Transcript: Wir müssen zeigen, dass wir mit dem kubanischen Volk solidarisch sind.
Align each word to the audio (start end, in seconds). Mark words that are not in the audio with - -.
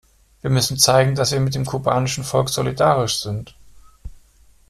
Wir 0.41 0.49
müssen 0.49 0.79
zeigen, 0.79 1.13
dass 1.13 1.31
wir 1.31 1.39
mit 1.39 1.53
dem 1.53 1.63
kubanischen 1.63 2.23
Volk 2.23 2.49
solidarisch 2.49 3.19
sind. 3.21 3.53